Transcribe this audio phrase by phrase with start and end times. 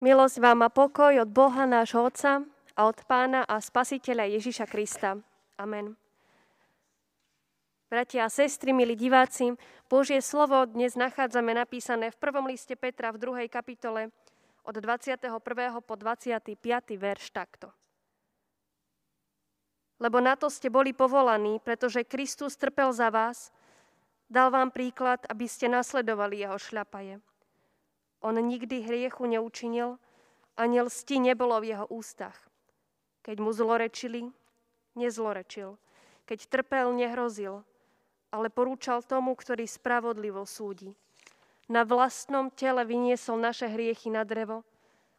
[0.00, 2.40] Milosť vám a pokoj od Boha nášho Otca
[2.72, 5.20] a od Pána a Spasiteľa Ježiša Krista.
[5.60, 5.92] Amen.
[7.92, 9.52] Bratia a sestry, milí diváci,
[9.92, 14.08] Božie slovo dnes nachádzame napísané v prvom liste Petra v druhej kapitole
[14.64, 15.36] od 21.
[15.84, 16.48] po 25.
[16.96, 17.68] verš takto.
[20.00, 23.52] Lebo na to ste boli povolaní, pretože Kristus trpel za vás,
[24.32, 27.20] dal vám príklad, aby ste nasledovali jeho šľapaje.
[28.20, 29.96] On nikdy hriechu neučinil,
[30.60, 32.36] ani lsti nebolo v jeho ústach.
[33.24, 34.28] Keď mu zlorečili,
[34.96, 35.80] nezlorečil.
[36.28, 37.64] Keď trpel, nehrozil,
[38.30, 40.94] ale porúčal tomu, ktorý spravodlivo súdi.
[41.70, 44.66] Na vlastnom tele vyniesol naše hriechy na drevo,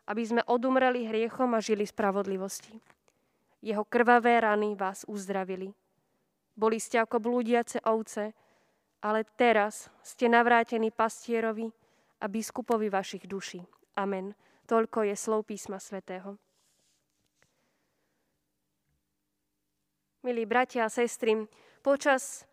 [0.07, 2.75] aby sme odumreli hriechom a žili spravodlivosti.
[3.61, 5.71] Jeho krvavé rany vás uzdravili.
[6.57, 8.35] Boli ste ako blúdiace ovce,
[9.01, 11.71] ale teraz ste navrátení pastierovi,
[12.21, 13.65] a biskupovi vašich duší.
[13.97, 14.37] Amen.
[14.69, 16.37] Toľko je slov písma svätého.
[20.21, 21.49] Milí bratia a sestry,
[21.81, 22.45] počas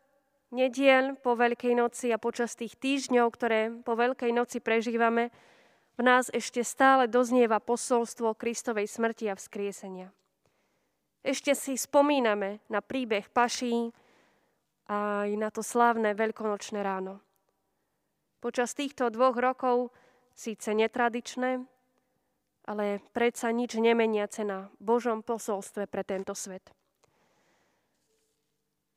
[0.48, 5.28] nediel po Veľkej noci a počas tých týždňov, ktoré po Veľkej noci prežívame,
[5.98, 10.08] v nás ešte stále doznieva posolstvo Kristovej smrti a vzkriesenia.
[11.20, 13.92] Ešte si spomíname na príbeh paší
[14.88, 17.20] a aj na to slávne veľkonočné ráno.
[18.38, 19.90] Počas týchto dvoch rokov
[20.38, 21.66] síce netradičné,
[22.70, 26.62] ale predsa nič nemeniace na Božom posolstve pre tento svet.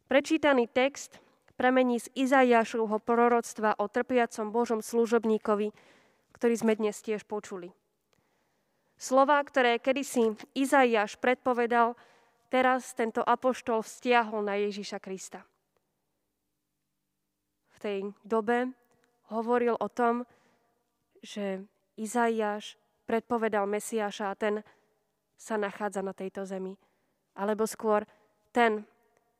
[0.05, 1.17] Prečítaný text
[1.55, 5.69] pramení z Izajašovho proroctva o trpiacom Božom služobníkovi,
[6.33, 7.69] ktorý sme dnes tiež počuli.
[8.97, 11.97] Slová, ktoré kedysi Izaiáš predpovedal,
[12.49, 15.45] teraz tento apoštol vztiahol na Ježíša Krista.
[17.73, 18.73] V tej dobe
[19.31, 20.27] hovoril o tom,
[21.23, 21.63] že
[21.95, 22.75] Izaiáš
[23.07, 24.55] predpovedal Mesiáša a ten
[25.39, 26.77] sa nachádza na tejto zemi.
[27.33, 28.05] Alebo skôr
[28.51, 28.85] ten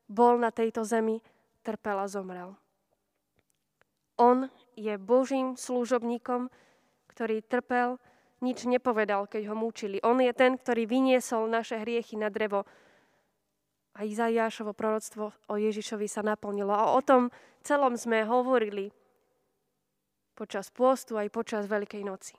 [0.07, 1.19] bol na tejto zemi,
[1.61, 2.57] trpel a zomrel.
[4.17, 6.49] On je Božím služobníkom,
[7.11, 7.99] ktorý trpel,
[8.41, 10.01] nič nepovedal, keď ho múčili.
[10.01, 12.65] On je ten, ktorý vyniesol naše hriechy na drevo.
[13.93, 16.73] A Izaiášovo proroctvo o Ježišovi sa naplnilo.
[16.73, 17.29] A o tom
[17.61, 18.89] celom sme hovorili
[20.41, 22.33] počas pôstu aj počas Veľkej noci.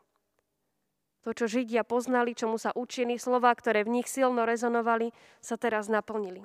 [1.23, 5.87] To, čo Židia poznali, čomu sa učili, slova, ktoré v nich silno rezonovali, sa teraz
[5.87, 6.43] naplnili.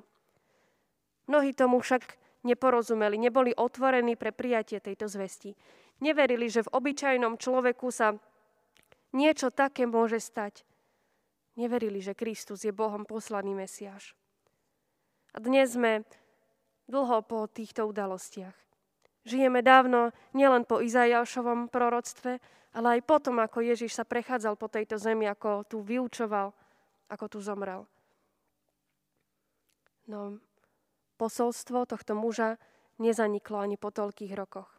[1.26, 2.14] Mnohí tomu však
[2.46, 5.58] neporozumeli, neboli otvorení pre prijatie tejto zvesti.
[5.98, 8.14] Neverili, že v obyčajnom človeku sa
[9.10, 10.62] niečo také môže stať.
[11.58, 14.14] Neverili, že Kristus je Bohom poslaný Mesiáš.
[15.34, 16.06] A dnes sme
[16.86, 18.67] dlho po týchto udalostiach.
[19.26, 22.38] Žijeme dávno nielen po Izajašovom proroctve,
[22.76, 26.54] ale aj potom, ako Ježiš sa prechádzal po tejto zemi, ako tu vyučoval,
[27.10, 27.88] ako tu zomrel.
[30.08, 30.40] No,
[31.20, 32.56] posolstvo tohto muža
[32.96, 34.70] nezaniklo ani po toľkých rokoch.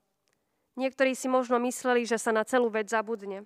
[0.79, 3.43] Niektorí si možno mysleli, že sa na celú vec zabudne.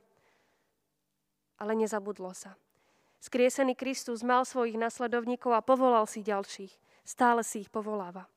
[1.57, 2.55] Ale nezabudlo sa.
[3.23, 6.75] Skriesený Kristus mal svojich nasledovníkov a povolal si ďalších.
[7.07, 8.32] Stále si ich povoláva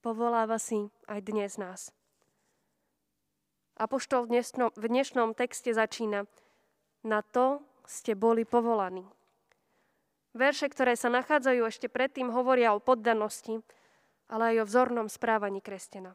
[0.00, 1.92] povoláva si aj dnes nás.
[3.80, 6.28] Apoštol v dnešnom, v dnešnom texte začína
[7.00, 9.08] Na to ste boli povolaní.
[10.36, 13.64] Verše, ktoré sa nachádzajú ešte predtým, hovoria o poddanosti,
[14.30, 16.14] ale aj o vzornom správaní kresťana.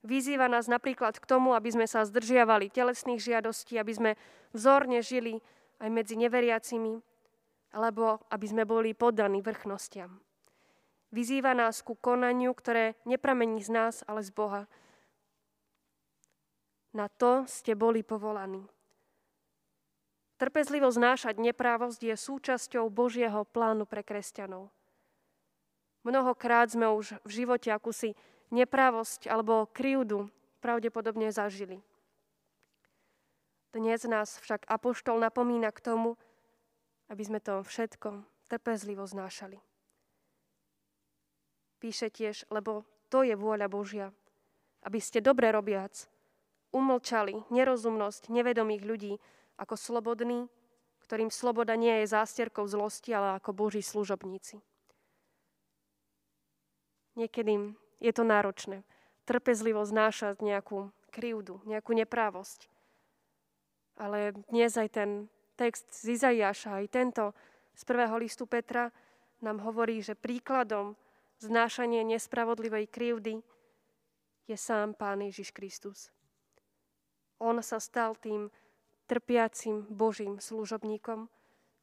[0.00, 4.10] Vyzýva nás napríklad k tomu, aby sme sa zdržiavali telesných žiadostí, aby sme
[4.56, 5.42] vzorne žili
[5.82, 7.02] aj medzi neveriacimi,
[7.76, 10.22] alebo aby sme boli poddaní vrchnostiam.
[11.10, 14.70] Vyzýva nás ku konaniu, ktoré nepramení z nás, ale z Boha.
[16.94, 18.66] Na to ste boli povolaní.
[20.38, 24.72] Trpezlivo znášať neprávosť je súčasťou Božieho plánu pre kresťanov.
[26.00, 28.16] Mnohokrát sme už v živote akúsi
[28.48, 30.32] neprávosť alebo krivdu
[30.64, 31.84] pravdepodobne zažili.
[33.70, 36.18] Dnes nás však Apoštol napomína k tomu,
[37.06, 39.69] aby sme to všetko trpezlivo znášali.
[41.80, 44.12] Píše tiež, lebo to je vôľa Božia,
[44.84, 46.06] aby ste dobre robiac
[46.70, 49.14] umlčali nerozumnosť nevedomých ľudí
[49.56, 50.46] ako slobodní,
[51.02, 54.62] ktorým sloboda nie je zástierkou zlosti, ale ako Boží služobníci.
[57.18, 58.86] Niekedy je to náročné.
[59.26, 62.70] Trpezlivo znášať nejakú krivdu, nejakú neprávosť.
[63.98, 65.10] Ale dnes aj ten
[65.58, 67.24] text z Izaiáša, aj tento
[67.74, 68.88] z prvého listu Petra
[69.44, 70.96] nám hovorí, že príkladom
[71.40, 73.40] znášanie nespravodlivej krivdy
[74.46, 76.12] je sám Pán Ježiš Kristus.
[77.40, 78.52] On sa stal tým
[79.08, 81.26] trpiacim Božím služobníkom,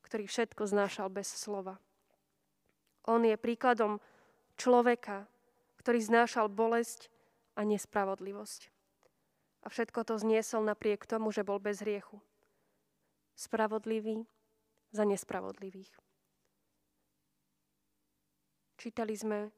[0.06, 1.82] ktorý všetko znášal bez slova.
[3.04, 4.00] On je príkladom
[4.56, 5.26] človeka,
[5.82, 7.10] ktorý znášal bolesť
[7.58, 8.70] a nespravodlivosť.
[9.66, 12.22] A všetko to zniesol napriek tomu, že bol bez hriechu.
[13.36, 14.24] Spravodlivý
[14.94, 16.07] za nespravodlivých.
[18.78, 19.50] Čítali sme,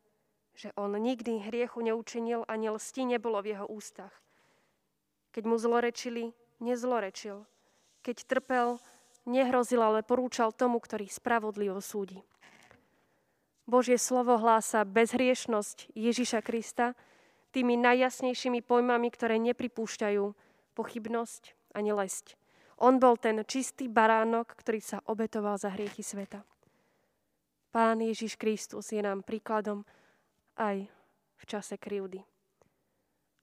[0.56, 4.12] že on nikdy hriechu neučinil, ani lsti nebolo v jeho ústach.
[5.36, 6.32] Keď mu zlorečili,
[6.64, 7.44] nezlorečil.
[8.04, 8.80] Keď trpel,
[9.28, 12.24] nehrozil, ale porúčal tomu, ktorý spravodlivo súdi.
[13.70, 16.98] Božie slovo hlása bezhriešnosť Ježiša Krista
[17.54, 20.26] tými najjasnejšími pojmami, ktoré nepripúšťajú
[20.74, 22.34] pochybnosť ani lesť.
[22.82, 26.42] On bol ten čistý baránok, ktorý sa obetoval za hriechy sveta.
[27.70, 29.86] Pán Ježiš Kristus je nám príkladom
[30.58, 30.90] aj
[31.38, 32.26] v čase krivdy.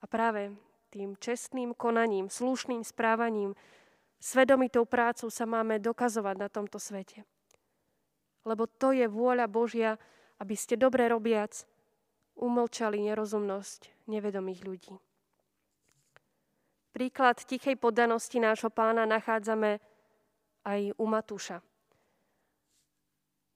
[0.01, 0.51] A práve
[0.91, 3.55] tým čestným konaním, slušným správaním,
[4.19, 7.23] svedomitou prácou sa máme dokazovať na tomto svete.
[8.43, 9.95] Lebo to je vôľa Božia,
[10.39, 11.65] aby ste dobre robiac
[12.37, 14.93] umlčali nerozumnosť nevedomých ľudí.
[16.93, 19.77] Príklad tichej podanosti nášho pána nachádzame
[20.65, 21.61] aj u Matúša,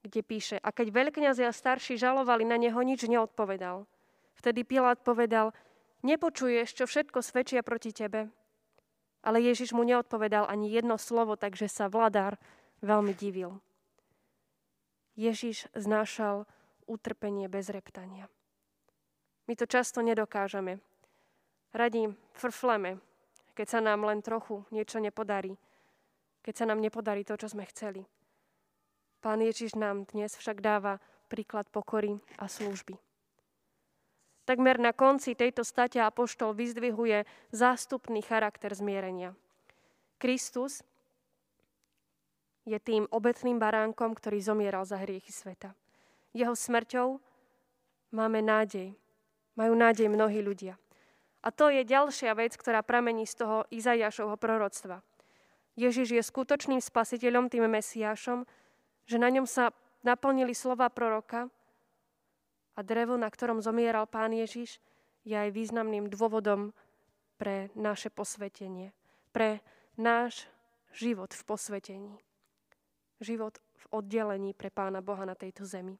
[0.01, 3.85] kde píše, a keď veľkňazi a starší žalovali na neho, nič neodpovedal.
[4.33, 5.53] Vtedy Pilát povedal,
[6.01, 8.33] nepočuješ, čo všetko svedčia proti tebe.
[9.21, 12.41] Ale Ježiš mu neodpovedal ani jedno slovo, takže sa vladár
[12.81, 13.61] veľmi divil.
[15.13, 16.49] Ježiš znášal
[16.89, 18.25] utrpenie bez reptania.
[19.45, 20.81] My to často nedokážeme.
[21.71, 22.97] Radi frfleme,
[23.53, 25.53] keď sa nám len trochu niečo nepodarí.
[26.41, 28.01] Keď sa nám nepodarí to, čo sme chceli.
[29.21, 30.97] Pán Ježiš nám dnes však dáva
[31.29, 32.97] príklad pokory a služby.
[34.49, 39.37] Takmer na konci tejto state Apoštol vyzdvihuje zástupný charakter zmierenia.
[40.17, 40.81] Kristus
[42.65, 45.77] je tým obetným baránkom, ktorý zomieral za hriechy sveta.
[46.33, 47.21] Jeho smrťou
[48.17, 48.97] máme nádej.
[49.53, 50.81] Majú nádej mnohí ľudia.
[51.45, 55.05] A to je ďalšia vec, ktorá pramení z toho Izajašovho proroctva.
[55.77, 58.49] Ježiš je skutočným spasiteľom, tým Mesiášom,
[59.11, 59.75] že na ňom sa
[60.07, 61.51] naplnili slova proroka
[62.71, 64.79] a drevo, na ktorom zomieral pán Ježiš,
[65.27, 66.71] je aj významným dôvodom
[67.35, 68.95] pre naše posvetenie,
[69.35, 69.59] pre
[69.99, 70.47] náš
[70.95, 72.15] život v posvetení.
[73.19, 75.99] Život v oddelení pre Pána Boha na tejto zemi.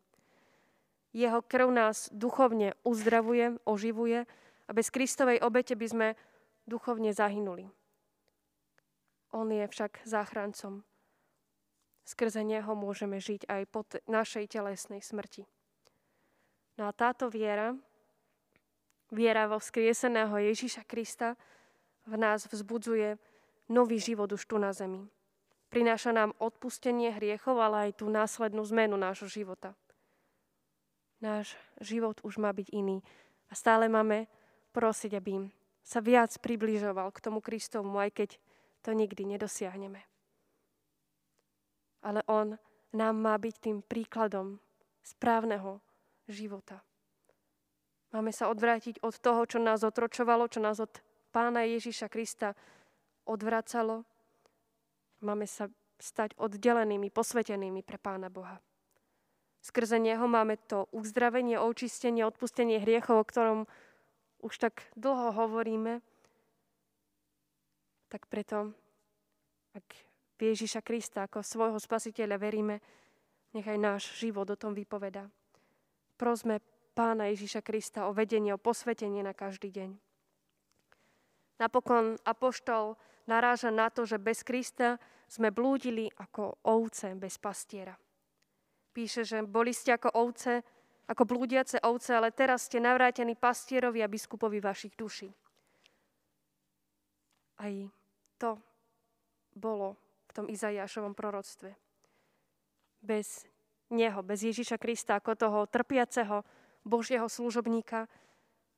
[1.12, 4.24] Jeho krv nás duchovne uzdravuje, oživuje
[4.66, 6.08] a bez Kristovej obete by sme
[6.63, 7.68] duchovne zahynuli.
[9.36, 10.88] On je však záchrancom.
[12.12, 15.48] Skrze Neho môžeme žiť aj po našej telesnej smrti.
[16.75, 17.72] No a táto viera,
[19.08, 21.40] viera vo vzkrieseného Ježíša Krista
[22.04, 23.16] v nás vzbudzuje
[23.72, 25.08] nový život už tu na zemi.
[25.72, 29.72] Prináša nám odpustenie hriechov, ale aj tú následnú zmenu nášho života
[31.22, 33.06] náš život už má byť iný.
[33.48, 34.25] A stále máme
[34.74, 35.48] prosiť, aby
[35.86, 38.30] sa viac približoval k tomu Kristovu, aj keď
[38.81, 40.02] to nikdy nedosiahneme.
[42.01, 42.57] Ale On
[42.92, 44.59] nám má byť tým príkladom
[45.01, 45.80] správneho
[46.27, 46.83] života.
[48.12, 50.92] Máme sa odvrátiť od toho, čo nás otročovalo, čo nás od
[51.31, 52.59] Pána Ježiša Krista
[53.24, 54.03] odvracalo.
[55.24, 58.60] Máme sa stať oddelenými, posvetenými pre Pána Boha.
[59.62, 63.60] Skrze Neho máme to uzdravenie, očistenie, odpustenie hriechov, o ktorom
[64.41, 66.01] už tak dlho hovoríme.
[68.10, 68.74] Tak preto,
[69.77, 69.86] ak
[70.41, 72.81] v Ježiša Krista ako svojho spasiteľa veríme,
[73.53, 75.29] nechaj náš život o tom vypoveda.
[76.17, 76.57] Prosme
[76.98, 79.93] Pána Ježiša Krista o vedenie, o posvetenie na každý deň.
[81.62, 82.98] Napokon Apoštol
[83.29, 84.98] naráža na to, že bez Krista
[85.29, 87.93] sme blúdili ako ovce bez pastiera.
[88.91, 90.65] Píše, že boli ste ako ovce,
[91.05, 95.29] ako blúdiace ovce, ale teraz ste navrátení pastierovi a biskupovi vašich duší.
[97.62, 97.71] Aj
[98.41, 98.57] to
[99.53, 101.76] bolo v tom Izajášovom proroctve.
[103.04, 103.44] Bez
[103.92, 106.48] Neho, bez Ježiša Krista, ako toho trpiaceho
[106.88, 108.08] Božieho služobníka,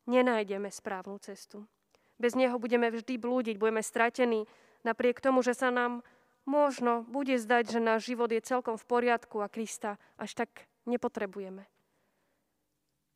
[0.10, 1.70] nenájdeme správnu cestu.
[2.18, 4.50] Bez Neho budeme vždy blúdiť, budeme stratení,
[4.82, 6.02] napriek tomu, že sa nám
[6.44, 11.64] Možno bude zdať, že náš život je celkom v poriadku a Krista až tak nepotrebujeme.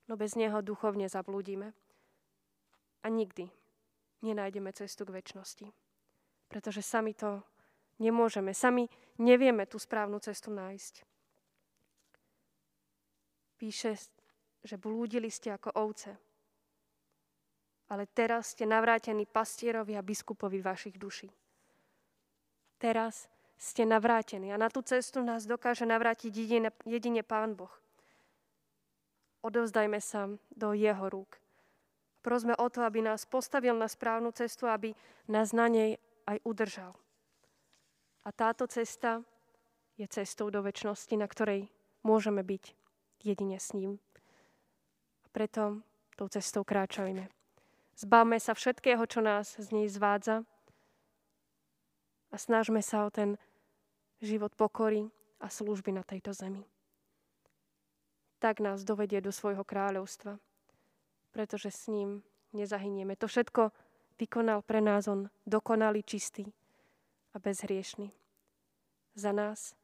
[0.08, 1.76] No bez Neho duchovne zablúdime.
[3.04, 3.52] A nikdy
[4.24, 5.68] nenájdeme cestu k väčšnosti.
[6.48, 7.44] Pretože sami to
[7.98, 8.54] nemôžeme.
[8.54, 11.06] Sami nevieme tú správnu cestu nájsť.
[13.58, 13.98] Píše,
[14.62, 16.14] že blúdili ste ako ovce.
[17.88, 21.32] Ale teraz ste navrátení pastierovi a biskupovi vašich duší.
[22.78, 23.26] Teraz
[23.58, 27.74] ste navrátení a na tú cestu nás dokáže navrátiť jedine, jedine Pán Boh.
[29.42, 31.42] Odovzdajme sa do Jeho rúk.
[32.22, 34.92] Prosme o to, aby nás postavil na správnu cestu, aby
[35.32, 35.96] nás na nej
[36.28, 36.94] aj udržal.
[38.28, 39.24] A táto cesta
[39.96, 41.72] je cestou do väčšnosti, na ktorej
[42.04, 42.76] môžeme byť
[43.24, 44.04] jedine s ním.
[45.24, 45.80] A preto
[46.20, 47.32] tou cestou kráčajme.
[47.96, 50.44] Zbavme sa všetkého, čo nás z nej zvádza
[52.28, 53.40] a snažme sa o ten
[54.20, 55.08] život pokory
[55.40, 56.68] a služby na tejto zemi.
[58.44, 60.36] Tak nás dovedie do svojho kráľovstva,
[61.32, 63.16] pretože s ním nezahynieme.
[63.24, 63.72] To všetko
[64.20, 66.52] vykonal pre nás on dokonalý, čistý
[67.38, 68.10] a bezhriešný.
[69.14, 69.78] Za nás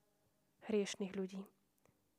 [0.66, 1.46] hriešných ľudí.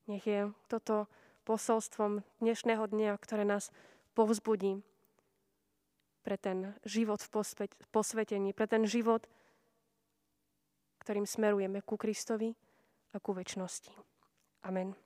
[0.06, 1.10] Nech je toto
[1.42, 3.74] posolstvom dnešného dňa, ktoré nás
[4.14, 4.86] povzbudí
[6.22, 7.50] pre ten život v
[7.90, 9.26] posvetení, pre ten život,
[11.02, 12.54] ktorým smerujeme ku Kristovi
[13.10, 13.90] a ku väčšnosti.
[14.62, 15.03] Amen.